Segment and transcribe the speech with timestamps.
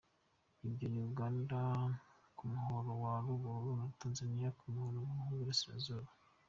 [0.67, 1.59] Ibyo ni Uganda
[2.37, 6.09] ku muhoro wa ruguru na Tanzaniya ku muhoro w’Iburasirazuba.